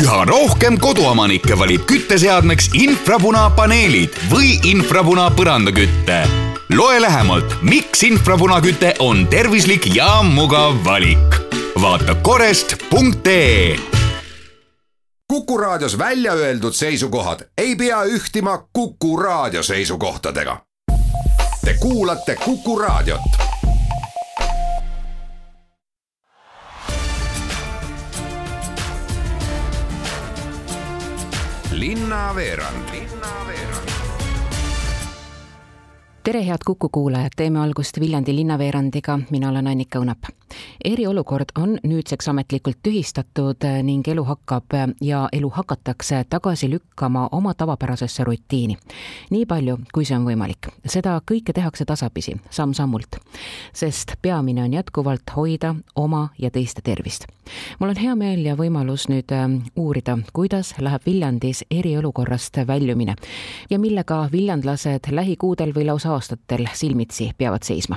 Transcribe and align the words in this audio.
üha 0.00 0.24
rohkem 0.24 0.78
koduomanikke 0.80 1.56
valib 1.58 1.82
kütteseadmeks 1.88 2.70
infrapunapaneelid 2.78 4.14
või 4.30 4.54
infrapuna 4.70 5.26
põrandaküte. 5.36 6.20
loe 6.72 7.00
lähemalt, 7.02 7.58
miks 7.62 8.02
infrapunaküte 8.08 8.94
on 8.98 9.26
tervislik 9.26 9.94
ja 9.94 10.22
mugav 10.22 10.84
valik. 10.84 11.40
vaata 11.80 12.14
korest.ee 12.14 13.76
Kuku 15.28 15.58
Raadios 15.58 15.98
välja 15.98 16.32
öeldud 16.32 16.72
seisukohad 16.72 17.40
ei 17.58 17.76
pea 17.76 18.04
ühtima 18.04 18.58
Kuku 18.72 19.16
Raadio 19.16 19.62
seisukohtadega. 19.62 20.60
Te 21.64 21.74
kuulate 21.80 22.36
Kuku 22.36 22.78
Raadiot. 22.78 23.39
Linnaveerand 31.80 32.90
tere, 36.22 36.46
head 36.46 36.58
Kuku 36.66 36.88
kuulajad, 36.88 37.30
teeme 37.36 37.60
algust 37.60 38.00
Viljandi 38.00 38.34
linnaveerandiga, 38.34 39.18
mina 39.30 39.48
olen 39.48 39.66
Annika 39.66 39.98
Õunap. 39.98 40.28
eriolukord 40.84 41.52
on 41.58 41.78
nüüdseks 41.86 42.28
ametlikult 42.28 42.78
tühistatud 42.82 43.64
ning 43.82 44.08
elu 44.08 44.24
hakkab 44.24 44.74
ja 45.00 45.28
elu 45.32 45.50
hakatakse 45.50 46.24
tagasi 46.28 46.70
lükkama 46.70 47.28
oma 47.32 47.54
tavapärasesse 47.54 48.24
rutiini. 48.24 48.76
nii 49.30 49.46
palju, 49.46 49.78
kui 49.94 50.04
see 50.04 50.16
on 50.16 50.26
võimalik. 50.26 50.68
seda 50.86 51.20
kõike 51.32 51.52
tehakse 51.52 51.84
tasapisi, 51.84 52.36
samm-sammult. 52.50 53.16
sest 53.72 54.12
peamine 54.22 54.62
on 54.62 54.72
jätkuvalt 54.72 55.30
hoida 55.36 55.74
oma 55.96 56.28
ja 56.38 56.50
teiste 56.50 56.82
tervist. 56.82 57.26
mul 57.78 57.88
on 57.88 57.96
hea 57.96 58.14
meel 58.14 58.44
ja 58.46 58.56
võimalus 58.56 59.08
nüüd 59.08 59.32
ähm, 59.32 59.56
uurida, 59.76 60.18
kuidas 60.32 60.74
läheb 60.78 61.06
Viljandis 61.06 61.64
eriolukorrast 61.70 62.56
väljumine 62.66 63.14
ja 63.70 63.78
millega 63.78 64.28
viljandlased 64.32 65.10
lähikuudel 65.10 65.72
või 65.74 65.86
lausa 65.86 66.09
aastatel 66.14 66.66
silmitsi 66.74 67.30
peavad 67.38 67.62
seisma. 67.66 67.96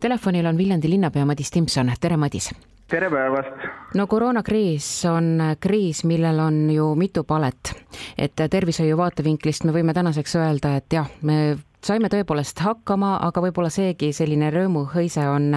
Telefonil 0.00 0.46
on 0.46 0.58
Viljandi 0.58 0.90
linnapea 0.90 1.26
Madis 1.26 1.50
Timson, 1.50 1.92
tere 2.00 2.16
Madis! 2.16 2.50
tere 2.88 3.10
päevast! 3.10 3.64
no 3.94 4.06
koroonakriis 4.06 5.04
on 5.10 5.42
kriis, 5.60 6.04
millel 6.04 6.38
on 6.40 6.70
ju 6.70 6.94
mitu 6.94 7.24
palet. 7.24 7.74
et 8.18 8.36
tervishoiu 8.50 8.96
vaatevinklist 8.96 9.64
me 9.64 9.72
võime 9.72 9.94
tänaseks 9.94 10.36
öelda, 10.36 10.76
et 10.76 10.92
jah, 10.92 11.10
me 11.22 11.58
saime 11.84 12.10
tõepoolest 12.10 12.58
hakkama, 12.64 13.16
aga 13.22 13.42
võib-olla 13.42 13.70
seegi 13.72 14.10
selline 14.16 14.50
rõõmuhõise 14.54 15.24
on 15.30 15.50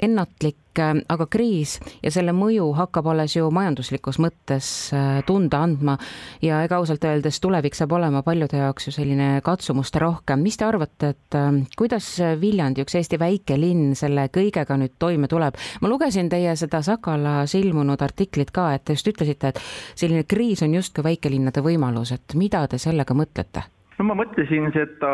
ennatlik, 0.00 0.58
aga 0.80 1.26
kriis 1.28 1.74
ja 2.00 2.08
selle 2.14 2.32
mõju 2.32 2.70
hakkab 2.78 3.10
alles 3.12 3.34
ju 3.36 3.50
majanduslikus 3.52 4.16
mõttes 4.22 4.66
äh, 4.96 5.18
tunda 5.28 5.60
andma 5.66 5.98
ja 6.40 6.62
ega 6.64 6.78
ausalt 6.80 7.04
öeldes 7.04 7.42
tulevik 7.44 7.76
saab 7.76 7.92
olema 7.98 8.22
paljude 8.24 8.56
jaoks 8.56 8.88
ju 8.88 8.94
selline 8.96 9.42
katsumuste 9.44 10.00
rohkem. 10.00 10.40
mis 10.40 10.56
te 10.56 10.64
arvate, 10.64 11.12
et 11.12 11.36
äh, 11.36 11.50
kuidas 11.76 12.08
Viljandi, 12.40 12.86
üks 12.86 12.96
Eesti 12.96 13.20
väike 13.20 13.60
linn, 13.60 13.92
selle 13.98 14.30
kõigega 14.32 14.78
nüüd 14.80 14.96
toime 14.98 15.28
tuleb? 15.28 15.60
ma 15.84 15.92
lugesin 15.92 16.32
teie 16.32 16.56
seda 16.56 16.80
Sakalas 16.80 17.52
ilmunud 17.58 18.00
artiklit 18.00 18.50
ka, 18.50 18.70
et 18.72 18.86
te 18.88 18.96
just 18.96 19.12
ütlesite, 19.12 19.52
et 19.52 19.60
selline 19.92 20.24
kriis 20.24 20.64
on 20.64 20.72
justkui 20.80 21.04
väikelinnade 21.04 21.60
võimalus, 21.60 22.16
et 22.16 22.40
mida 22.40 22.64
te 22.66 22.80
sellega 22.80 23.12
mõtlete? 23.12 23.68
No 23.98 24.08
ma 24.08 24.18
mõtlesin 24.18 24.70
seda 24.74 25.12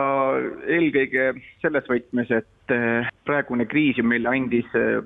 eelkõige 0.71 1.31
selles 1.63 1.87
võtmes, 1.91 2.31
et 2.31 2.75
eh, 2.75 3.09
praegune 3.29 3.67
kriis 3.71 3.99
ju 3.99 4.07
meile 4.07 4.31
andis 4.33 4.69
eh, 4.79 5.01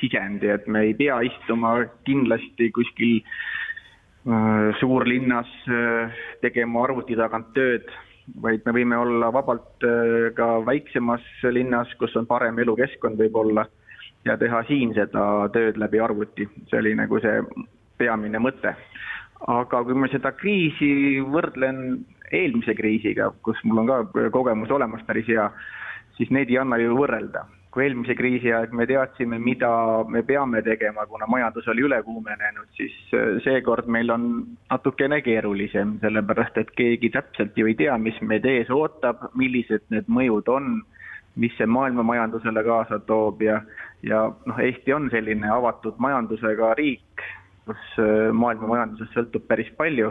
sisendi, 0.00 0.48
et 0.48 0.66
me 0.66 0.86
ei 0.88 0.94
pea 0.96 1.20
istuma 1.26 1.74
kindlasti 2.08 2.70
kuskil 2.72 3.18
äh, 3.20 4.70
suurlinnas 4.80 5.50
tegema 6.40 6.86
arvuti 6.86 7.18
tagant 7.18 7.50
tööd, 7.52 7.84
vaid 8.40 8.64
me 8.64 8.72
võime 8.76 8.96
olla 8.96 9.28
vabalt 9.32 9.84
ka 10.36 10.48
väiksemas 10.64 11.24
linnas, 11.52 11.92
kus 12.00 12.16
on 12.16 12.28
parem 12.30 12.58
elukeskkond 12.64 13.20
võib-olla 13.20 13.66
ja 14.24 14.36
teha 14.36 14.62
siin 14.68 14.94
seda 14.94 15.48
tööd 15.54 15.78
läbi 15.80 16.00
arvuti, 16.00 16.48
see 16.68 16.80
oli 16.80 16.94
nagu 16.98 17.20
see 17.24 17.40
peamine 18.00 18.40
mõte. 18.40 18.74
aga 19.48 19.78
kui 19.84 19.94
ma 19.96 20.08
seda 20.12 20.32
kriisi 20.36 21.20
võrdlen 21.24 22.04
eelmise 22.32 22.74
kriisiga, 22.78 23.30
kus 23.44 23.58
mul 23.64 23.82
on 23.82 23.90
ka 23.90 24.28
kogemus 24.34 24.70
olemas 24.70 25.02
päris 25.06 25.28
hea, 25.28 25.48
siis 26.18 26.30
neid 26.34 26.50
ei 26.52 26.60
anna 26.60 26.78
ju 26.80 26.98
võrrelda. 26.98 27.46
kui 27.70 27.84
eelmise 27.84 28.16
kriisi 28.18 28.50
aeg 28.50 28.72
me 28.74 28.82
teadsime, 28.82 29.36
mida 29.38 29.68
me 30.10 30.24
peame 30.26 30.58
tegema, 30.66 31.04
kuna 31.06 31.28
majandus 31.30 31.68
oli 31.70 31.84
ülekuumenenud, 31.86 32.66
siis 32.74 32.96
äh, 33.14 33.36
seekord 33.44 33.86
meil 33.86 34.10
on 34.10 34.24
natukene 34.72 35.20
keerulisem, 35.22 35.92
sellepärast 36.02 36.58
et 36.58 36.72
keegi 36.74 37.12
täpselt 37.14 37.54
ju 37.54 37.70
ei 37.70 37.76
tea, 37.78 37.94
mis 37.98 38.18
meid 38.26 38.48
ees 38.50 38.72
ootab, 38.74 39.22
millised 39.38 39.86
need 39.94 40.10
mõjud 40.10 40.50
on, 40.50 40.80
mis 41.38 41.54
see 41.58 41.70
maailma 41.70 42.02
majandusele 42.02 42.64
kaasa 42.66 42.98
toob 43.06 43.46
ja, 43.46 43.60
ja 44.02 44.24
noh, 44.50 44.58
Eesti 44.58 44.96
on 44.96 45.06
selline 45.14 45.46
avatud 45.54 46.02
majandusega 46.02 46.74
riik, 46.82 47.22
kus 47.70 47.86
äh, 48.02 48.32
maailma 48.34 48.66
majandusest 48.74 49.14
sõltub 49.14 49.46
päris 49.46 49.70
palju 49.78 50.10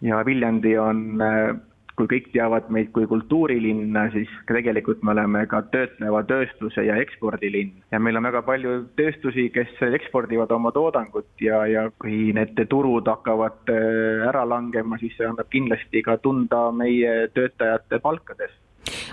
ja 0.00 0.22
Viljandi 0.26 0.76
on, 0.78 1.02
äh, 1.20 1.56
kui 1.96 2.08
kõik 2.08 2.30
teavad 2.32 2.70
meid 2.72 2.88
kui 2.96 3.04
kultuurilinna, 3.06 4.06
siis 4.14 4.30
tegelikult 4.48 5.02
me 5.04 5.12
oleme 5.12 5.42
ka 5.50 5.60
töötleva 5.74 6.22
tööstuse 6.24 6.86
ja 6.86 6.96
ekspordilinn. 6.96 7.74
ja 7.92 7.98
meil 8.00 8.16
on 8.16 8.24
väga 8.24 8.42
palju 8.42 8.76
tööstusi, 8.96 9.50
kes 9.52 9.76
ekspordivad 9.92 10.50
oma 10.56 10.72
toodangut 10.72 11.28
ja, 11.40 11.66
ja 11.66 11.90
kui 11.98 12.32
need 12.32 12.56
turud 12.68 13.06
hakkavad 13.06 13.68
äh, 13.68 14.26
ära 14.28 14.46
langema, 14.48 14.98
siis 14.98 15.16
see 15.18 15.28
annab 15.28 15.52
kindlasti 15.52 16.02
ka 16.02 16.16
tunda 16.16 16.70
meie 16.72 17.28
töötajate 17.34 18.00
palkades 18.00 18.56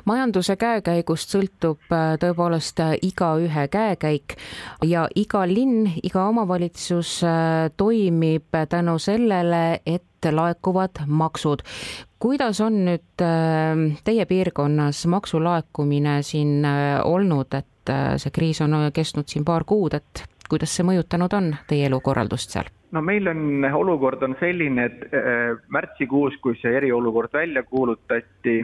majanduse 0.06 0.56
käekäigust 0.56 1.36
sõltub 1.36 1.92
äh, 1.92 2.16
tõepoolest 2.22 2.82
igaühe 3.02 3.68
käekäik 3.68 4.38
ja 4.86 5.08
iga 5.16 5.46
linn, 5.48 5.90
iga 6.04 6.28
omavalitsus 6.28 7.20
toimib 7.78 8.62
tänu 8.70 8.98
sellele, 9.00 9.80
et 9.86 10.04
laekuvad 10.32 10.90
maksud. 11.08 11.60
kuidas 12.20 12.62
on 12.62 12.86
nüüd 12.86 13.22
äh, 13.22 14.00
teie 14.04 14.26
piirkonnas 14.26 15.06
maksulaekumine 15.08 16.22
siin 16.22 16.66
äh, 16.66 17.02
olnud, 17.06 17.54
et 17.54 17.90
äh, 17.90 18.16
see 18.18 18.34
kriis 18.34 18.62
on 18.62 18.74
kestnud 18.94 19.30
siin 19.30 19.46
paar 19.46 19.64
kuud, 19.64 19.94
et 19.94 20.24
kuidas 20.50 20.74
see 20.76 20.86
mõjutanud 20.88 21.34
on 21.34 21.54
teie 21.68 21.86
elukorraldust 21.86 22.56
seal? 22.56 22.72
no 22.92 23.02
meil 23.02 23.28
on, 23.28 23.68
olukord 23.74 24.24
on 24.24 24.36
selline, 24.40 24.86
et 24.86 25.68
märtsikuus, 25.70 26.40
kui 26.42 26.56
see 26.62 26.72
eriolukord 26.78 27.34
välja 27.34 27.64
kuulutati, 27.64 28.62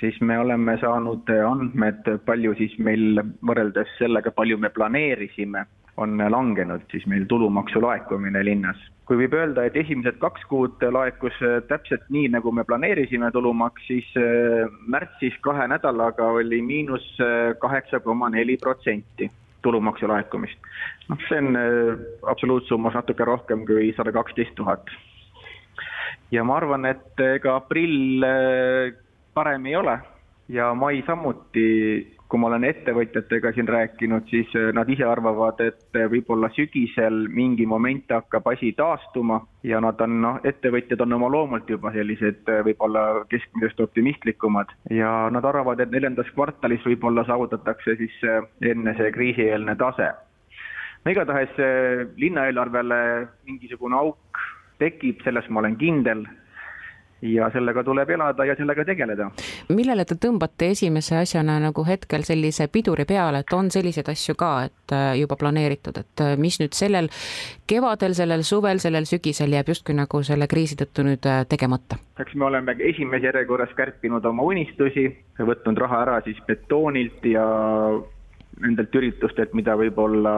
siis 0.00 0.20
me 0.20 0.38
oleme 0.38 0.76
saanud 0.80 1.28
andmed, 1.46 2.08
palju 2.24 2.54
siis 2.58 2.78
meil 2.78 3.20
võrreldes 3.46 3.90
sellega, 3.98 4.30
palju 4.34 4.58
me 4.58 4.70
planeerisime, 4.74 5.66
on 6.00 6.16
langenud 6.32 6.86
siis 6.90 7.04
meil 7.10 7.26
tulumaksu 7.28 7.82
laekumine 7.82 8.42
linnas. 8.44 8.78
kui 9.10 9.18
võib 9.18 9.32
öelda, 9.34 9.64
et 9.66 9.74
esimesed 9.74 10.20
kaks 10.22 10.44
kuud 10.46 10.84
laekus 10.94 11.34
äh, 11.42 11.56
täpselt 11.66 12.04
nii, 12.14 12.28
nagu 12.30 12.52
me 12.54 12.62
planeerisime 12.64 13.32
tulumaks, 13.34 13.82
siis 13.88 14.06
äh, 14.14 14.70
märtsis 14.86 15.34
kahe 15.42 15.66
nädalaga 15.66 16.28
oli 16.30 16.60
miinus 16.62 17.06
äh, 17.18 17.50
kaheksa 17.58 17.98
koma 18.04 18.28
neli 18.30 18.54
protsenti 18.62 19.26
tulumaksu 19.66 20.06
laekumist. 20.08 20.70
noh, 21.08 21.18
see 21.28 21.42
on 21.42 21.58
absoluutsummas 22.30 22.94
natuke 22.94 23.26
rohkem 23.26 23.66
kui 23.66 23.90
sada 23.96 24.14
kaksteist 24.14 24.54
tuhat. 24.54 24.86
ja 26.30 26.44
ma 26.46 26.60
arvan, 26.62 26.86
et 26.86 27.26
ega 27.34 27.58
aprill 27.58 28.22
parem 29.34 29.66
ei 29.66 29.76
ole 29.76 29.98
ja 30.48 30.74
mai 30.74 31.02
samuti 31.06 31.68
kui 32.30 32.38
ma 32.38 32.46
olen 32.46 32.64
ettevõtjatega 32.68 33.50
siin 33.56 33.68
rääkinud, 33.68 34.28
siis 34.30 34.52
äh, 34.54 34.70
nad 34.76 34.88
ise 34.92 35.04
arvavad, 35.06 35.58
et 35.64 35.98
äh, 35.98 36.06
võib-olla 36.12 36.50
sügisel 36.54 37.24
mingi 37.34 37.66
moment 37.66 38.12
hakkab 38.14 38.46
asi 38.52 38.70
taastuma 38.78 39.40
ja 39.66 39.80
nad 39.82 39.98
on, 40.04 40.16
noh, 40.22 40.38
ettevõtjad 40.46 41.02
on 41.02 41.18
oma 41.18 41.30
loomult 41.34 41.70
juba 41.70 41.90
sellised 41.94 42.46
äh, 42.46 42.62
võib-olla 42.66 43.24
keskmisest 43.32 43.82
optimistlikumad 43.82 44.70
ja 44.94 45.10
nad 45.34 45.48
arvavad, 45.50 45.82
et 45.82 45.90
neljandas 45.90 46.30
kvartalis 46.36 46.86
võib-olla 46.86 47.26
saavutatakse 47.26 47.98
siis 47.98 48.18
enne 48.62 48.94
see 48.98 49.10
kriisieelne 49.16 49.74
tase. 49.80 50.12
no 51.04 51.10
igatahes 51.10 51.58
linnaeelarvele 52.16 53.00
mingisugune 53.48 53.98
auk 53.98 54.44
tekib, 54.78 55.18
selles 55.24 55.48
ma 55.50 55.64
olen 55.64 55.76
kindel 55.80 56.22
ja 57.22 57.50
sellega 57.52 57.84
tuleb 57.84 58.10
elada 58.10 58.44
ja 58.44 58.56
sellega 58.56 58.84
tegeleda. 58.84 59.30
millele 59.68 60.04
te 60.04 60.16
tõmbate 60.20 60.70
esimese 60.74 61.16
asjana 61.20 61.58
nagu 61.60 61.84
hetkel 61.86 62.24
sellise 62.26 62.68
piduri 62.72 63.04
peale, 63.04 63.42
et 63.44 63.52
on 63.56 63.70
selliseid 63.70 64.08
asju 64.08 64.34
ka, 64.40 64.52
et 64.70 64.94
äh, 64.96 65.12
juba 65.20 65.36
planeeritud, 65.40 66.00
et 66.00 66.24
äh, 66.24 66.36
mis 66.40 66.60
nüüd 66.62 66.76
sellel 66.76 67.10
kevadel, 67.70 68.14
sellel 68.16 68.44
suvel, 68.46 68.80
sellel 68.82 69.08
sügisel 69.08 69.52
jääb 69.52 69.68
justkui 69.72 69.96
nagu 69.96 70.22
selle 70.26 70.48
kriisi 70.50 70.78
tõttu 70.80 71.04
nüüd 71.06 71.28
äh, 71.28 71.44
tegemata? 71.48 72.00
eks 72.20 72.34
me 72.34 72.48
oleme 72.48 72.76
esimeses 72.78 73.30
järjekorras 73.30 73.72
kärpinud 73.76 74.24
oma 74.28 74.44
unistusi, 74.44 75.08
võtnud 75.38 75.78
raha 75.80 76.02
ära 76.06 76.20
siis 76.24 76.40
betoonilt 76.46 77.24
ja 77.24 77.44
nendelt 78.60 78.94
üritustelt, 78.94 79.54
mida 79.56 79.76
võib-olla 79.78 80.34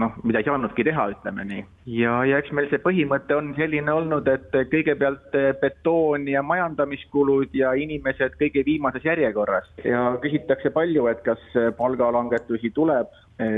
noh, 0.00 0.12
mida 0.24 0.40
ei 0.40 0.46
saanudki 0.46 0.84
teha, 0.86 1.06
ütleme 1.12 1.44
nii. 1.48 1.64
ja, 1.98 2.14
ja 2.28 2.38
eks 2.40 2.52
meil 2.56 2.68
see 2.70 2.80
põhimõte 2.82 3.36
on 3.36 3.52
selline 3.58 3.92
olnud, 3.92 4.28
et 4.30 4.54
kõigepealt 4.72 5.36
betoon 5.60 6.28
ja 6.30 6.42
majandamiskulud 6.46 7.52
ja 7.56 7.74
inimesed 7.78 8.38
kõige 8.40 8.64
viimases 8.68 9.04
järjekorras 9.08 9.68
ja 9.84 10.04
küsitakse 10.22 10.72
palju, 10.74 11.08
et 11.12 11.20
kas 11.26 11.42
palgalangetusi 11.78 12.72
tuleb. 12.74 13.12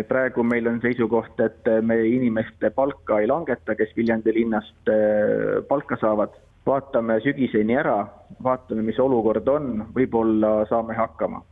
praegu 0.09 0.43
meil 0.43 0.67
on 0.71 0.81
seisukoht, 0.81 1.41
et 1.41 1.71
me 1.83 1.99
inimeste 2.09 2.71
palka 2.71 3.21
ei 3.21 3.27
langeta, 3.29 3.75
kes 3.75 3.91
Viljandi 3.97 4.33
linnast 4.35 4.89
eh, 4.89 5.63
palka 5.69 5.97
saavad. 6.01 6.41
vaatame 6.67 7.19
sügiseni 7.21 7.77
ära, 7.77 8.07
vaatame, 8.43 8.83
mis 8.83 8.99
olukord 8.99 9.49
on, 9.49 9.85
võib-olla 9.95 10.63
saame 10.71 10.95
hakkama 10.97 11.43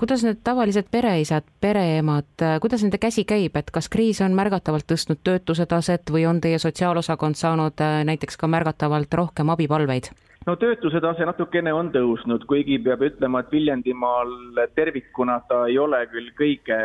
kuidas 0.00 0.22
need 0.24 0.38
tavalised 0.44 0.86
pereisad, 0.90 1.44
pereemad, 1.60 2.44
kuidas 2.60 2.80
nende 2.84 2.98
käsi 2.98 3.26
käib, 3.28 3.56
et 3.60 3.68
kas 3.74 3.90
kriis 3.92 4.22
on 4.24 4.32
märgatavalt 4.38 4.86
tõstnud 4.88 5.20
töötuse 5.24 5.66
taset 5.68 6.12
või 6.14 6.24
on 6.30 6.40
teie 6.40 6.58
sotsiaalosakond 6.62 7.36
saanud 7.36 7.84
äh, 7.84 8.00
näiteks 8.08 8.40
ka 8.40 8.48
märgatavalt 8.48 9.14
rohkem 9.20 9.52
abipalveid? 9.52 10.08
no 10.46 10.56
töötuse 10.56 11.02
tase 11.04 11.28
natukene 11.28 11.72
on 11.76 11.92
tõusnud, 11.92 12.48
kuigi 12.48 12.78
peab 12.80 13.04
ütlema, 13.10 13.44
et 13.44 13.52
Viljandimaal 13.52 14.32
tervikuna 14.74 15.42
ta 15.48 15.66
ei 15.68 15.76
ole 15.78 16.00
küll 16.08 16.32
kõige 16.38 16.80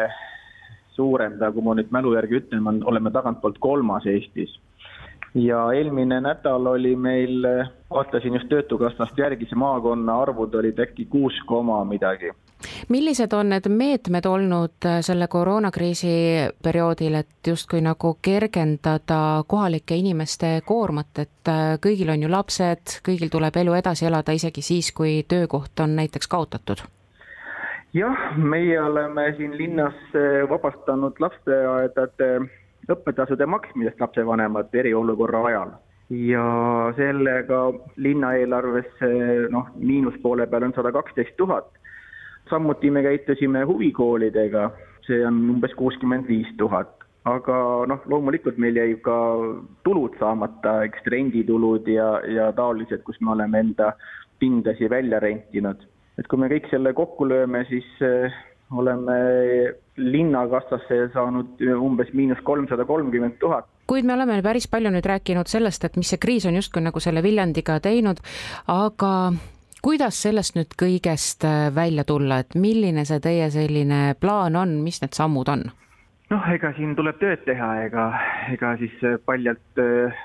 suurem, 0.97 1.39
kui 1.39 1.63
ma 1.63 1.79
nüüd 1.79 1.95
mälu 1.95 2.15
järgi 2.19 2.41
ütlen, 2.41 2.83
oleme 2.83 3.15
tagantpoolt 3.15 3.63
kolmas 3.63 4.07
Eestis 4.11 4.59
ja 5.39 5.69
eelmine 5.71 6.19
nädal 6.23 6.67
oli 6.67 6.95
meil, 6.95 7.47
vaatasin 7.91 8.35
just 8.35 8.51
Töötukassast 8.51 9.17
järgi, 9.17 9.47
see 9.47 9.59
maakonna 9.59 10.19
arvud 10.27 10.55
olid 10.59 10.79
äkki 10.83 11.07
kuus 11.11 11.39
koma 11.47 11.79
midagi 11.87 12.35
millised 12.89 13.33
on 13.33 13.49
need 13.49 13.69
meetmed 13.69 14.25
olnud 14.25 14.85
äh, 14.85 14.99
selle 15.05 15.27
koroonakriisi 15.27 16.15
perioodil, 16.63 17.19
et 17.21 17.47
justkui 17.47 17.81
nagu 17.81 18.17
kergendada 18.21 19.43
kohalike 19.47 19.95
inimeste 19.95 20.59
koormat, 20.65 21.23
et 21.23 21.51
äh, 21.51 21.77
kõigil 21.81 22.11
on 22.13 22.25
ju 22.25 22.31
lapsed, 22.31 22.99
kõigil 23.05 23.31
tuleb 23.33 23.57
elu 23.61 23.77
edasi 23.79 24.09
elada, 24.09 24.35
isegi 24.35 24.61
siis, 24.61 24.91
kui 24.91 25.23
töökoht 25.27 25.79
on 25.79 25.95
näiteks 25.95 26.27
kaotatud? 26.27 26.85
jah, 27.95 28.21
meie 28.35 28.75
oleme 28.81 29.29
siin 29.37 29.57
linnas 29.57 29.95
äh, 30.15 30.43
vabastanud 30.49 31.19
lasteaedade 31.19 32.29
õppetasude 32.91 33.45
maksmisest 33.49 34.01
lapsevanemad 34.01 34.73
eriolukorra 34.75 35.45
ajal 35.47 35.71
ja 36.09 36.43
sellega 36.97 37.61
linna 37.97 38.35
eelarvesse 38.37 39.09
noh, 39.49 39.71
miinuspoole 39.75 40.45
peal 40.47 40.67
on 40.67 40.75
sada 40.75 40.91
kaksteist 40.93 41.33
tuhat 41.37 41.71
samuti 42.49 42.91
me 42.91 43.03
käitusime 43.03 43.63
huvikoolidega, 43.65 44.69
see 45.07 45.25
on 45.27 45.41
umbes 45.55 45.73
kuuskümmend 45.77 46.27
viis 46.27 46.49
tuhat, 46.57 47.05
aga 47.25 47.57
noh, 47.89 48.03
loomulikult 48.11 48.57
meil 48.61 48.77
jäi 48.77 48.95
ka 49.05 49.17
tulud 49.87 50.17
saamata, 50.21 50.81
eks 50.87 51.07
renditulud 51.13 51.87
ja, 51.89 52.09
ja 52.29 52.51
taolised, 52.57 53.03
kus 53.07 53.21
me 53.21 53.33
oleme 53.33 53.63
enda 53.65 53.93
pindasi 54.39 54.89
välja 54.89 55.19
rentinud. 55.19 55.87
et 56.17 56.27
kui 56.31 56.39
me 56.39 56.47
kõik 56.47 56.69
selle 56.71 56.93
kokku 56.95 57.25
lööme, 57.27 57.65
siis 57.67 57.87
äh, 58.05 58.35
oleme 58.71 59.15
linnakassasse 59.97 61.09
saanud 61.13 61.61
umbes 61.75 62.13
miinus 62.13 62.39
kolmsada 62.43 62.85
kolmkümmend 62.85 63.37
tuhat. 63.39 63.67
Kuid 63.87 64.05
me 64.05 64.15
oleme 64.15 64.39
päris 64.41 64.67
palju 64.71 64.89
nüüd 64.93 65.05
rääkinud 65.05 65.49
sellest, 65.49 65.83
et 65.85 65.97
mis 65.99 66.09
see 66.09 66.21
kriis 66.21 66.47
on 66.49 66.55
justkui 66.57 66.81
nagu 66.81 66.99
selle 67.03 67.21
Viljandiga 67.23 67.77
teinud, 67.83 68.21
aga 68.71 69.11
kuidas 69.85 70.17
sellest 70.23 70.55
nüüd 70.57 70.71
kõigest 70.81 71.45
äh, 71.45 71.67
välja 71.75 72.05
tulla, 72.09 72.39
et 72.41 72.55
milline 72.57 73.03
see 73.05 73.21
teie 73.21 73.51
selline 73.53 74.15
plaan 74.17 74.57
on, 74.57 74.79
mis 74.85 75.01
need 75.03 75.13
sammud 75.13 75.51
on? 75.51 75.67
noh, 76.33 76.47
ega 76.49 76.71
siin 76.73 76.95
tuleb 76.97 77.19
tööd 77.21 77.43
teha, 77.45 77.67
ega, 77.85 78.07
ega 78.55 78.71
siis 78.81 78.95
äh, 79.05 79.19
paljalt 79.29 79.81
äh, 79.81 80.23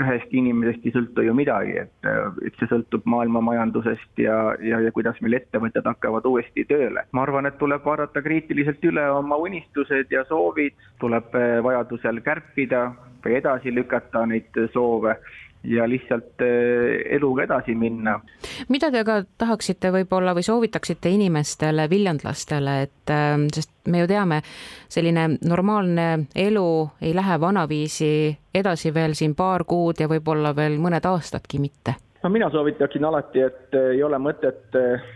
ühest 0.00 0.34
inimesest 0.36 0.84
ei 0.84 0.92
sõltu 0.92 1.24
ju 1.24 1.32
midagi, 1.36 1.78
et, 1.80 2.08
et 2.44 2.60
see 2.60 2.68
sõltub 2.68 3.04
maailma 3.08 3.40
majandusest 3.44 4.20
ja, 4.20 4.36
ja, 4.64 4.78
ja 4.84 4.92
kuidas 4.96 5.18
meil 5.24 5.36
ettevõtted 5.40 5.84
hakkavad 5.84 6.28
uuesti 6.28 6.64
tööle. 6.68 7.04
ma 7.12 7.24
arvan, 7.24 7.48
et 7.48 7.58
tuleb 7.60 7.84
vaadata 7.84 8.22
kriitiliselt 8.24 8.84
üle 8.88 9.04
oma 9.12 9.36
unistused 9.40 10.12
ja 10.12 10.24
soovid, 10.28 10.76
tuleb 11.00 11.36
vajadusel 11.68 12.20
kärpida 12.24 12.86
või 13.24 13.36
edasi 13.42 13.74
lükata 13.76 14.24
neid 14.28 14.56
soove 14.72 15.18
ja 15.64 15.88
lihtsalt 15.88 16.40
eh, 16.40 17.16
eluga 17.16 17.44
edasi 17.44 17.74
minna. 17.74 18.20
mida 18.68 18.90
te 18.90 19.02
aga 19.04 19.20
tahaksite 19.38 19.92
võib-olla 19.92 20.34
või 20.34 20.44
soovitaksite 20.46 21.12
inimestele, 21.12 21.88
viljandlastele, 21.90 22.76
et 22.82 23.12
ähm, 23.12 23.46
sest 23.52 23.72
me 23.88 24.02
ju 24.02 24.08
teame, 24.08 24.40
selline 24.88 25.26
normaalne 25.44 26.08
elu 26.34 26.68
ei 27.02 27.14
lähe 27.14 27.40
vanaviisi 27.40 28.12
edasi 28.54 28.94
veel 28.94 29.14
siin 29.14 29.34
paar 29.34 29.64
kuud 29.64 30.00
ja 30.00 30.08
võib-olla 30.08 30.54
veel 30.56 30.78
mõned 30.80 31.06
aastadki 31.06 31.60
mitte? 31.60 31.94
no 32.22 32.30
mina 32.30 32.50
soovitaksin 32.50 33.04
alati, 33.04 33.44
et 33.44 33.74
eh, 33.74 33.94
ei 33.96 34.02
ole 34.02 34.18
mõtet 34.18 34.76
eh, 34.80 35.08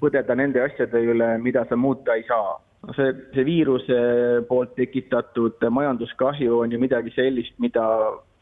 põdeda 0.00 0.34
nende 0.34 0.62
asjade 0.62 1.02
üle, 1.02 1.36
mida 1.38 1.66
sa 1.68 1.76
muuta 1.76 2.14
ei 2.14 2.24
saa 2.28 2.58
see, 2.96 3.12
see 3.34 3.44
viiruse 3.46 4.00
poolt 4.48 4.74
tekitatud 4.78 5.70
majanduskahju 5.70 6.60
on 6.64 6.72
ju 6.72 6.80
midagi 6.80 7.12
sellist, 7.16 7.54
mida 7.58 7.86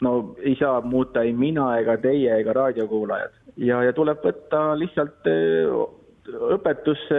no 0.00 0.35
ei 0.38 0.56
saa 0.61 0.81
muuta 0.81 1.23
ei 1.23 1.32
mina 1.32 1.70
ega 1.79 1.96
teie 1.96 2.40
ega 2.40 2.52
raadiokuulajad. 2.52 3.38
ja, 3.56 3.82
ja 3.82 3.93
tuleb 3.93 4.23
võtta 4.25 4.61
lihtsalt 4.79 5.26
eh, 5.26 5.73
õpetusse 6.29 7.19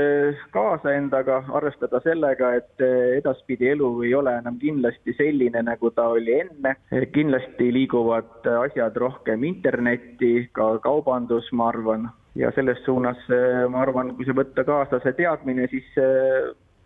kaasa 0.54 0.94
endaga, 0.94 1.40
arvestada 1.58 2.00
sellega, 2.06 2.54
et 2.62 2.86
eh, 2.86 3.18
edaspidi 3.18 3.72
elu 3.74 3.90
ei 4.06 4.14
ole 4.16 4.36
enam 4.38 4.60
kindlasti 4.62 5.16
selline, 5.18 5.64
nagu 5.66 5.92
ta 5.92 6.08
oli 6.14 6.40
enne. 6.44 6.76
kindlasti 7.14 7.72
liiguvad 7.74 8.48
asjad 8.54 8.96
rohkem 8.98 9.44
internetti, 9.50 10.50
ka 10.54 10.78
kaubandus, 10.86 11.52
ma 11.52 11.72
arvan, 11.74 12.08
ja 12.36 12.54
selles 12.56 12.80
suunas 12.86 13.20
eh, 13.34 13.66
ma 13.68 13.84
arvan, 13.84 14.16
kui 14.16 14.30
see 14.30 14.38
võtta 14.38 14.64
kaasa 14.64 15.02
see 15.04 15.18
teadmine, 15.20 15.68
siis 15.74 15.92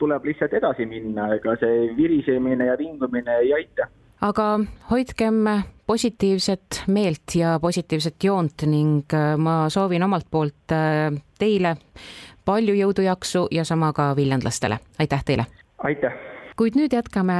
tuleb 0.03 0.27
lihtsalt 0.27 0.53
edasi 0.59 0.85
minna, 0.89 1.31
ega 1.38 1.55
see 1.63 1.89
virisemine 1.97 2.67
ja 2.67 2.77
vingumine 2.79 3.39
ei 3.45 3.53
aita 3.61 3.88
aga 4.23 4.59
hoidkem 4.91 5.47
positiivset 5.88 6.83
meelt 6.88 7.35
ja 7.35 7.57
positiivset 7.61 8.23
joont 8.23 8.63
ning 8.67 9.13
äh, 9.13 9.33
ma 9.38 9.69
soovin 9.69 10.03
omalt 10.03 10.29
poolt 10.31 10.71
äh, 10.71 11.11
teile 11.39 11.75
palju 12.45 12.75
jõudu, 12.75 13.03
jaksu 13.03 13.47
ja 13.51 13.63
sama 13.67 13.94
ka 13.95 14.13
viljandlastele, 14.15 14.79
aitäh 15.00 15.23
teile! 15.25 15.47
aitäh! 15.83 16.15
kuid 16.57 16.77
nüüd 16.79 16.94
jätkame 16.94 17.35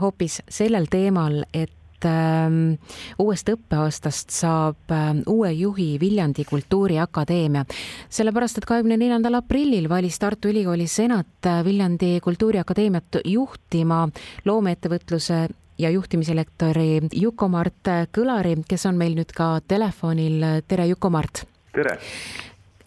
hoopis 0.00 0.40
sellel 0.48 0.88
teemal, 0.90 1.42
et 1.54 1.74
ähm, 2.08 2.76
uuest 3.18 3.48
õppeaastast 3.52 4.34
saab 4.34 4.92
ähm, 4.94 5.22
uue 5.30 5.52
juhi 5.52 5.98
Viljandi 6.00 6.44
Kultuuriakadeemia. 6.44 7.64
sellepärast, 8.08 8.58
et 8.58 8.68
kahekümne 8.68 8.96
neljandal 9.00 9.40
aprillil 9.40 9.88
valis 9.88 10.18
Tartu 10.18 10.48
Ülikooli 10.48 10.86
senat 10.86 11.46
äh, 11.46 11.64
Viljandi 11.64 12.18
Kultuuriakadeemiat 12.24 13.20
juhtima 13.24 14.08
loomeettevõtluse 14.44 15.48
ja 15.78 15.90
juhtimiselektori 15.90 17.08
Juko-Mart 17.12 17.90
Kõlari, 18.14 18.58
kes 18.68 18.86
on 18.86 18.96
meil 19.00 19.16
nüüd 19.18 19.32
ka 19.34 19.58
telefonil. 19.68 20.62
tere, 20.68 20.86
Juko-Mart! 20.92 21.46
tere! 21.74 21.98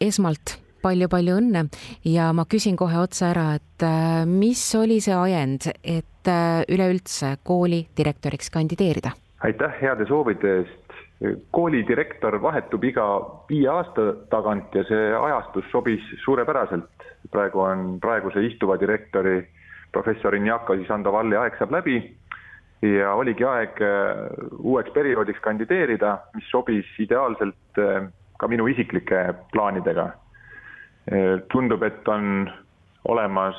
esmalt 0.01 0.66
palju-palju 0.87 1.37
õnne 1.41 1.67
ja 2.07 2.31
ma 2.35 2.47
küsin 2.49 2.77
kohe 2.79 2.99
otse 3.01 3.27
ära, 3.31 3.51
et 3.59 3.85
äh, 3.85 4.23
mis 4.27 4.63
oli 4.79 4.99
see 5.03 5.15
ajend, 5.15 5.69
et 5.83 6.31
äh, 6.31 6.63
üleüldse 6.71 7.37
kooli 7.47 7.85
direktoriks 7.97 8.51
kandideerida? 8.53 9.13
aitäh 9.45 9.81
heade 9.81 10.07
soovide 10.09 10.59
eest. 10.61 10.83
kooli 11.51 11.79
direktor 11.87 12.35
vahetub 12.41 12.83
iga 12.85 13.05
viie 13.49 13.69
aasta 13.69 14.11
tagant 14.29 14.75
ja 14.77 14.83
see 14.85 15.05
ajastus 15.17 15.65
sobis 15.71 16.03
suurepäraselt. 16.23 16.89
praegu 17.31 17.59
on 17.59 17.99
praeguse 17.99 18.45
istuva 18.45 18.77
direktori 18.79 19.41
professor 19.91 20.35
Injako 20.35 20.75
Sisando 20.77 21.11
Valli 21.11 21.35
aeg 21.35 21.57
saab 21.57 21.71
läbi 21.71 21.97
ja 22.81 23.13
oligi 23.13 23.43
aeg 23.43 23.81
äh, 23.81 24.21
uueks 24.59 24.93
perioodiks 24.93 25.41
kandideerida, 25.41 26.17
mis 26.35 26.49
sobis 26.51 26.85
ideaalselt 26.99 27.81
ka 28.37 28.47
minu 28.47 28.67
isiklike 28.67 29.33
plaanidega. 29.53 30.11
Äh, 31.07 31.41
tundub, 31.51 31.83
et 31.83 32.07
on 32.07 32.49
olemas 33.07 33.55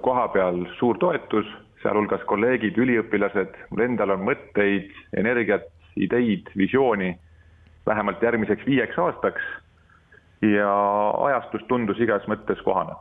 kohapeal 0.00 0.62
suur 0.78 0.96
toetus, 0.98 1.46
sealhulgas 1.82 2.22
kolleegid, 2.26 2.78
üliõpilased, 2.80 3.56
mul 3.70 3.84
endal 3.84 4.14
on 4.14 4.22
mõtteid, 4.24 4.88
energiat, 5.20 5.68
ideid, 6.00 6.48
visiooni 6.56 7.12
vähemalt 7.86 8.22
järgmiseks 8.22 8.66
viieks 8.66 8.98
aastaks 8.98 9.44
ja 10.42 10.72
ajastus 11.26 11.64
tundus 11.68 11.98
igas 12.00 12.26
mõttes 12.30 12.60
kohane. 12.64 12.94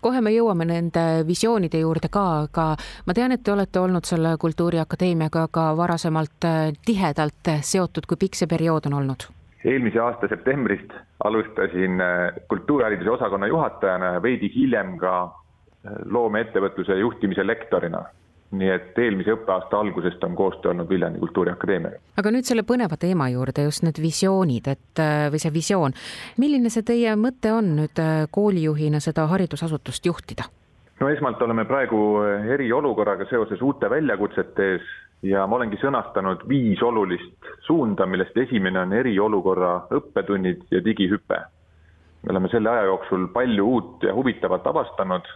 kohe 0.00 0.20
me 0.20 0.30
jõuame 0.34 0.66
nende 0.68 1.04
visioonide 1.26 1.80
juurde 1.80 2.08
ka, 2.12 2.24
aga 2.46 2.66
ma 3.06 3.14
tean, 3.16 3.32
et 3.32 3.42
te 3.42 3.52
olete 3.52 3.80
olnud 3.80 4.04
selle 4.04 4.36
Kultuuriakadeemiaga 4.38 5.46
ka 5.50 5.70
varasemalt 5.76 6.44
äh, 6.44 6.72
tihedalt 6.86 7.54
seotud, 7.60 8.06
kui 8.06 8.20
pikk 8.26 8.36
see 8.36 8.50
periood 8.50 8.90
on 8.90 9.00
olnud? 9.00 9.30
Eelmise 9.64 10.00
aasta 10.00 10.28
septembrist 10.28 10.94
alustasin 11.24 12.00
äh, 12.00 12.32
kultuurihariduse 12.48 13.10
osakonna 13.10 13.46
juhatajana 13.46 14.14
ja 14.14 14.22
veidi 14.22 14.50
hiljem 14.54 14.96
ka 14.98 15.14
äh, 15.24 15.92
loomeettevõtluse 16.04 16.98
juhtimise 16.98 17.46
lektorina. 17.46 18.04
nii 18.52 18.68
et 18.68 18.98
eelmise 19.00 19.32
õppeaasta 19.32 19.78
algusest 19.80 20.24
on 20.26 20.34
koostöö 20.36 20.70
olnud 20.70 20.88
Viljandi 20.88 21.18
Kultuuriakadeemiaga. 21.18 21.96
aga 22.20 22.32
nüüd 22.34 22.44
selle 22.44 22.66
põneva 22.68 22.98
teema 23.00 23.30
juurde, 23.32 23.62
just 23.64 23.82
need 23.82 23.96
visioonid, 24.02 24.68
et 24.68 25.00
äh, 25.00 25.30
või 25.32 25.40
see 25.40 25.52
visioon. 25.54 25.94
milline 26.36 26.70
see 26.70 26.82
teie 26.82 27.14
mõte 27.16 27.52
on 27.52 27.70
nüüd 27.78 28.02
koolijuhina 28.30 29.00
seda 29.00 29.26
haridusasutust 29.30 30.06
juhtida? 30.06 30.50
no 31.00 31.08
esmalt 31.08 31.40
oleme 31.42 31.64
praegu 31.64 32.02
eriolukorraga 32.58 33.24
seoses 33.30 33.62
uute 33.62 33.90
väljakutsete 33.90 34.68
ees 34.74 34.92
ja 35.22 35.46
ma 35.46 35.56
olengi 35.56 35.78
sõnastanud 35.80 36.46
viis 36.50 36.82
olulist 36.82 37.50
suunda, 37.66 38.06
millest 38.06 38.36
esimene 38.36 38.82
on 38.82 38.94
eriolukorra 38.98 39.74
õppetunnid 39.94 40.64
ja 40.70 40.82
digihüpe. 40.84 41.38
me 42.22 42.30
oleme 42.30 42.48
selle 42.48 42.70
aja 42.70 42.82
jooksul 42.86 43.28
palju 43.34 43.66
uut 43.66 44.02
ja 44.02 44.14
huvitavat 44.14 44.66
avastanud, 44.66 45.26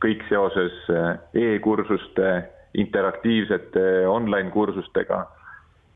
kõik 0.00 0.22
seoses 0.28 0.72
eh, 0.88 1.18
e-kursuste, 1.34 2.52
interaktiivsete 2.74 4.06
online 4.08 4.50
kursustega 4.50 5.26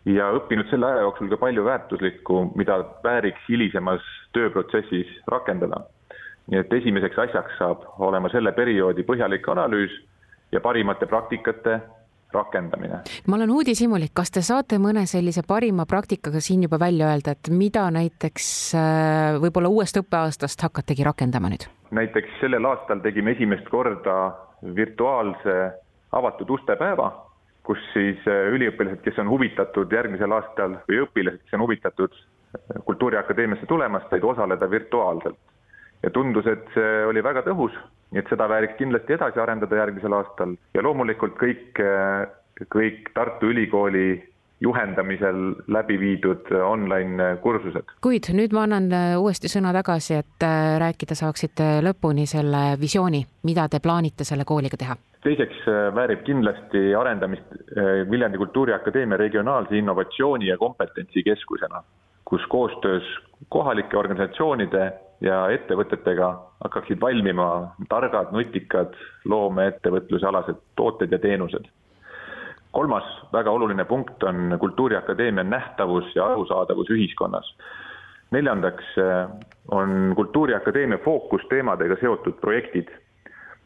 ja 0.04 0.30
õppinud 0.32 0.68
selle 0.70 0.86
aja 0.86 1.04
jooksul 1.04 1.28
ka 1.28 1.36
palju 1.36 1.64
väärtuslikku, 1.64 2.52
mida 2.56 2.80
vääriks 3.04 3.48
hilisemas 3.48 4.04
tööprotsessis 4.32 5.08
rakendada. 5.28 5.84
nii 6.50 6.58
et 6.58 6.72
esimeseks 6.72 7.18
asjaks 7.18 7.58
saab 7.58 7.84
olema 7.98 8.28
selle 8.28 8.52
perioodi 8.52 9.02
põhjalik 9.06 9.48
analüüs 9.48 9.92
ja 10.52 10.60
parimate 10.60 11.06
praktikate 11.06 11.80
rakendamine. 12.32 13.00
ma 13.26 13.37
olen 13.37 13.50
uudishimulik, 13.50 14.12
kas 14.14 14.30
te 14.30 14.42
saate 14.42 14.78
mõne 14.78 15.06
sellise 15.10 15.42
parima 15.46 15.87
praktikaga 15.87 16.40
siin 16.40 16.62
juba 16.66 16.78
välja 16.80 17.10
öelda, 17.10 17.34
et 17.37 17.50
mida 17.50 17.87
näiteks 17.90 18.46
äh, 18.75 19.40
võib-olla 19.42 19.68
uuest 19.68 19.99
õppeaastast 20.00 20.62
hakategi 20.68 21.04
rakendama 21.04 21.52
nüüd? 21.52 21.66
näiteks 21.90 22.40
sellel 22.40 22.64
aastal 22.70 23.02
tegime 23.02 23.34
esimest 23.37 23.68
korda 23.68 24.16
virtuaalse 24.76 25.56
avatud 26.12 26.50
uste 26.50 26.76
päeva, 26.76 27.10
kus 27.66 27.78
siis 27.94 28.18
äh, 28.28 28.50
üliõpilased, 28.54 29.02
kes 29.04 29.18
on 29.22 29.30
huvitatud 29.30 29.92
järgmisel 29.92 30.32
aastal 30.34 30.80
või 30.88 31.04
õpilased, 31.04 31.44
kes 31.44 31.58
on 31.58 31.66
huvitatud 31.66 32.14
äh, 32.14 32.82
Kultuuriakadeemiasse 32.84 33.66
tulemast, 33.70 34.10
said 34.10 34.25
osaleda 34.25 34.70
virtuaalselt. 34.70 35.38
Ja 36.02 36.11
tundus, 36.11 36.47
et 36.47 36.66
see 36.75 37.04
oli 37.09 37.23
väga 37.25 37.45
tõhus, 37.47 37.76
nii 38.11 38.23
et 38.23 38.33
seda 38.33 38.49
vääriks 38.50 38.78
kindlasti 38.78 39.16
edasi 39.16 39.40
arendada 39.42 39.83
järgmisel 39.83 40.16
aastal 40.16 40.57
ja 40.75 40.85
loomulikult 40.85 41.37
kõik, 41.40 41.80
äh, 41.85 42.26
kõik 42.73 43.12
Tartu 43.14 43.52
Ülikooli 43.52 44.09
juhendamisel 44.61 45.54
läbi 45.73 45.97
viidud 46.00 46.50
online 46.64 47.37
kursused. 47.40 47.95
kuid 48.04 48.28
nüüd 48.37 48.57
ma 48.57 48.64
annan 48.69 48.90
äh, 48.92 49.12
uuesti 49.21 49.49
sõna 49.52 49.73
tagasi, 49.76 50.19
et 50.21 50.47
äh, 50.47 50.78
rääkida 50.83 51.16
saaksite 51.16 51.69
lõpuni 51.85 52.26
selle 52.28 52.75
visiooni, 52.80 53.23
mida 53.49 53.69
te 53.69 53.80
plaanite 53.80 54.25
selle 54.25 54.45
kooliga 54.49 54.80
teha? 54.80 54.97
teiseks 55.21 55.66
väärib 55.92 56.23
kindlasti 56.25 56.95
arendamist 56.97 57.50
Viljandi 58.11 58.38
Kultuuriakadeemia 58.40 59.19
regionaalse 59.21 59.76
innovatsiooni 59.76 60.47
ja 60.49 60.57
kompetentsikeskusena, 60.59 61.83
kus 62.25 62.47
koostöös 62.49 63.04
kohalike 63.52 63.99
organisatsioonide 64.00 64.87
ja 65.20 65.42
ettevõtetega 65.52 66.30
hakkaksid 66.64 67.00
valmima 67.00 67.74
targad, 67.88 68.32
nutikad 68.32 68.94
loomeettevõtluse 69.24 70.26
alased 70.26 70.56
tooted 70.76 71.12
ja 71.12 71.18
teenused 71.18 71.68
kolmas 72.72 73.04
väga 73.32 73.50
oluline 73.50 73.84
punkt 73.84 74.22
on 74.22 74.56
Kultuuriakadeemia 74.60 75.44
nähtavus 75.44 76.16
ja 76.16 76.26
arusaadavus 76.26 76.90
ühiskonnas. 76.90 77.56
neljandaks 78.30 78.84
eh, 78.98 79.28
on 79.70 80.12
Kultuuriakadeemia 80.16 80.98
fookusteemadega 81.04 81.96
seotud 82.00 82.40
projektid. 82.40 82.88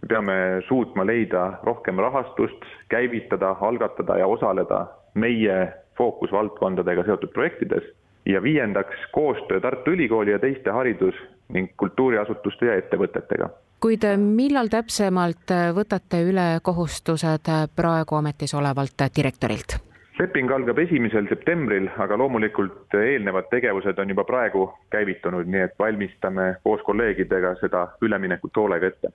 me 0.02 0.08
peame 0.08 0.62
suutma 0.68 1.06
leida 1.06 1.52
rohkem 1.62 1.96
rahastust, 1.96 2.64
käivitada, 2.88 3.56
algatada 3.60 4.16
ja 4.18 4.26
osaleda 4.26 4.86
meie 5.14 5.72
fookusvaldkondadega 5.96 7.04
seotud 7.04 7.32
projektides 7.32 7.84
ja 8.26 8.42
viiendaks 8.42 8.96
koostöö 9.12 9.60
Tartu 9.60 9.90
Ülikooli 9.90 10.30
ja 10.30 10.38
teiste 10.38 10.70
haridus- 10.70 11.33
ning 11.52 11.70
kultuuriasutuste 11.76 12.66
ja 12.66 12.80
ettevõtetega 12.80 13.50
kuid 13.84 14.04
äh, 14.08 14.16
millal 14.16 14.70
täpsemalt 14.72 15.52
äh, 15.52 15.66
võtate 15.76 16.22
üle 16.24 16.46
kohustused 16.64 17.50
äh, 17.52 17.66
praegu 17.76 18.16
ametis 18.16 18.54
olevalt 18.56 19.10
direktorilt? 19.16 19.76
leping 20.14 20.46
algab 20.54 20.78
esimesel 20.78 21.26
septembril, 21.26 21.88
aga 21.98 22.16
loomulikult 22.16 22.94
eelnevad 22.94 23.48
tegevused 23.50 23.98
on 23.98 24.12
juba 24.12 24.22
praegu 24.24 24.68
käivitunud, 24.94 25.48
nii 25.50 25.64
et 25.66 25.74
valmistame 25.78 26.46
koos 26.62 26.84
kolleegidega 26.86 27.56
seda 27.60 27.82
üleminekut 28.06 28.56
hoolega 28.56 28.92
ette. 28.92 29.10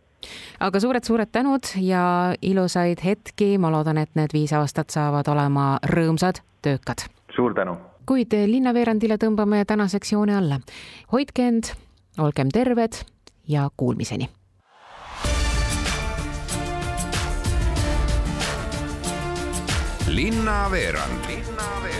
aga 0.60 0.84
suured-suured 0.86 1.32
tänud 1.32 1.74
ja 1.82 2.04
ilusaid 2.42 3.02
hetki, 3.06 3.54
ma 3.58 3.72
loodan, 3.72 3.98
et 3.98 4.12
need 4.20 4.36
viis 4.36 4.54
aastat 4.54 4.92
saavad 4.94 5.32
olema 5.32 5.70
rõõmsad, 5.96 6.44
töökad. 6.62 7.08
suur 7.36 7.56
tänu! 7.56 7.80
kuid 8.06 8.34
linnaveerandile 8.46 9.18
tõmbame 9.22 9.64
tänaseks 9.66 10.14
joone 10.14 10.36
alla. 10.36 10.60
hoidke 11.14 11.48
end, 11.48 11.74
olgem 12.20 12.50
terved 12.54 13.04
ja 13.48 13.70
kuulmiseni 13.78 14.30
linnaveerand. 20.08 21.26
linnaveerand 21.28 21.99